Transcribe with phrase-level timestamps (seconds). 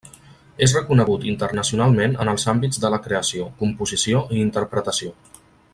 [0.67, 5.17] És reconegut internacionalment en els àmbits de la creació, composició i interpretació.